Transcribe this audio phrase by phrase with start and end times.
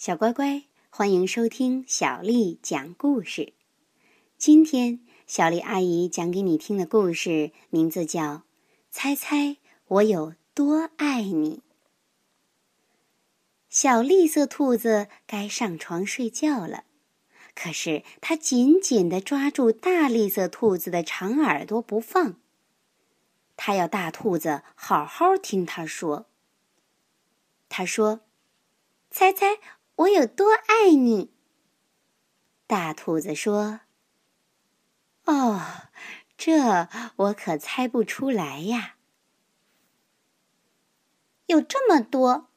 [0.00, 3.52] 小乖乖，欢迎收听小丽讲故事。
[4.38, 8.22] 今天，小丽阿姨讲给你听的故事名字叫
[8.90, 9.58] 《猜猜
[9.88, 11.56] 我有多爱你》。
[13.68, 16.84] 小绿色兔子该上床睡觉了，
[17.54, 22.40] 可是它紧紧地抓住大绿色兔子的长耳朵不放。
[23.54, 26.24] 它要大兔子好好听它说。
[27.68, 28.20] 它说
[29.12, 29.58] ：“猜猜。”
[30.00, 31.30] 我有多爱你？
[32.66, 33.80] 大兔子说
[35.26, 35.60] ：“哦，
[36.38, 38.96] 这我可猜不出来呀。
[41.46, 42.48] 有这么多。”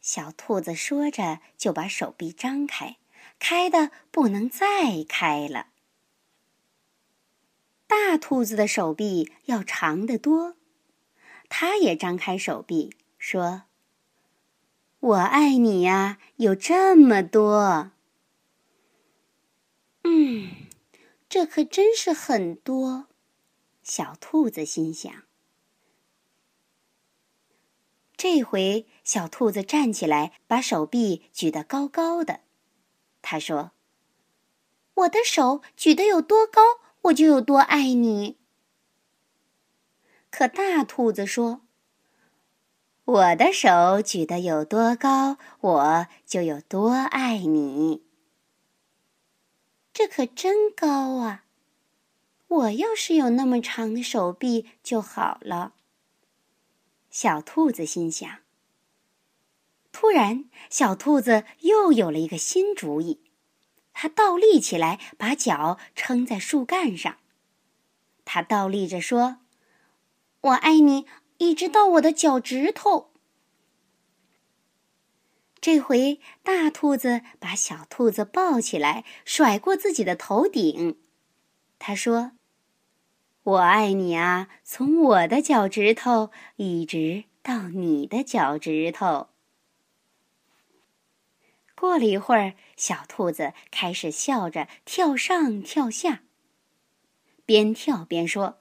[0.00, 2.96] 小兔子说着，就把手臂张开，
[3.38, 5.68] 开的不能再开了。
[7.86, 10.56] 大兔子的手臂要长得多，
[11.48, 13.62] 它也张开手臂说。
[15.04, 17.90] 我爱你呀，有这么多。
[20.02, 20.50] 嗯，
[21.28, 23.08] 这可真是很多。
[23.82, 25.12] 小兔子心想。
[28.16, 32.40] 这回，小兔子站起来，把手臂举得高高的。
[33.20, 33.72] 他说
[34.94, 36.62] ：“我的手举得有多高，
[37.02, 38.38] 我就有多爱你。”
[40.32, 41.63] 可大兔子说。
[43.04, 48.02] 我的手举得有多高，我就有多爱你。
[49.92, 51.44] 这可真高啊！
[52.48, 55.74] 我要是有那么长的手臂就好了。
[57.10, 58.38] 小兔子心想。
[59.92, 63.20] 突然，小兔子又有了一个新主意，
[63.92, 67.18] 它倒立起来，把脚撑在树干上。
[68.24, 69.36] 它倒立着说
[70.40, 71.06] ：“我爱你。”
[71.38, 73.10] 一直到我的脚趾头。
[75.60, 81.00] 这回大兔子把小兔子抱起来，甩过自己的头顶。
[81.78, 82.32] 他说
[83.44, 89.28] ：“我爱你啊，从我的脚趾头一直到你的脚趾头。”
[91.74, 96.22] 过了一会儿，小兔子开始笑着跳上跳下，
[97.44, 98.60] 边跳边说：“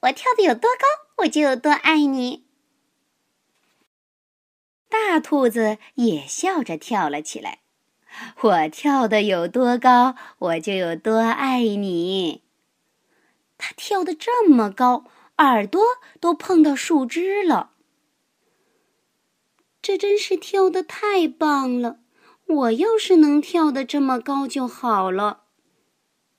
[0.00, 0.86] 我跳的有多高？”
[1.18, 2.46] 我就有多爱你。
[4.88, 7.58] 大兔子也笑着跳了起来。
[8.40, 12.44] 我跳的有多高，我就有多爱你。
[13.58, 15.06] 它跳的这么高，
[15.38, 15.82] 耳朵
[16.20, 17.72] 都碰到树枝了。
[19.82, 21.98] 这真是跳的太棒了！
[22.46, 25.42] 我要是能跳的这么高就好了。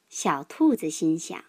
[0.07, 1.48] 小兔子心想。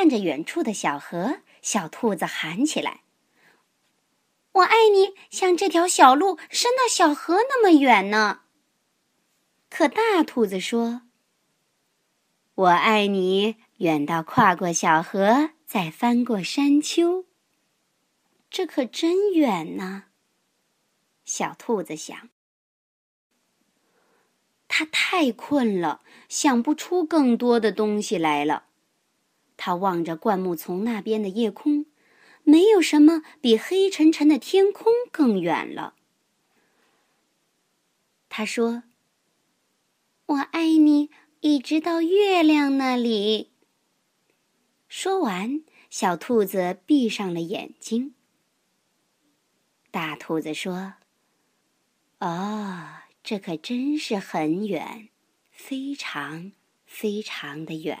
[0.00, 3.02] 看着远处的小河，小兔子喊起来
[4.52, 8.40] ：“我爱你，像这条小路伸到小河那么远呢。”
[9.68, 11.02] 可大兔子说
[12.54, 17.26] ：“我爱你，远到跨过小河，再翻过山丘。”
[18.48, 20.04] 这可真远呢。
[21.26, 22.30] 小兔子想。
[24.66, 26.00] 它太困了，
[26.30, 28.68] 想不出更多的东西来了。
[29.62, 31.84] 他望着灌木丛那边的夜空，
[32.44, 35.96] 没有什么比黑沉沉的天空更远了。
[38.30, 38.84] 他说
[40.24, 41.10] ：“我爱你，
[41.40, 43.50] 一直到月亮那里。”
[44.88, 48.14] 说完，小兔子闭上了眼睛。
[49.90, 50.94] 大兔子说
[52.20, 52.88] ：“哦，
[53.22, 55.10] 这可真是很远，
[55.50, 56.52] 非常
[56.86, 58.00] 非常的远。”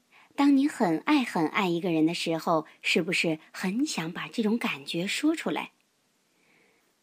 [0.35, 5.71] 当你很爱很爱一个人的时候，是不是很想把这种感觉说出来？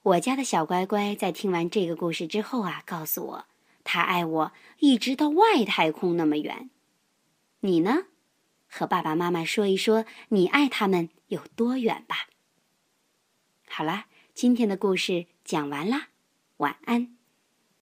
[0.02, 3.46] 我家的小乖乖在听完这个故事之后啊，告诉我，
[3.84, 6.70] 他爱我一直到外太空那么远。
[7.60, 8.06] 你呢？
[8.66, 12.28] 和爸爸妈妈说一说，你爱他们有多远吧。
[13.66, 16.08] 好啦，今天的故事讲完啦，
[16.58, 17.17] 晚安。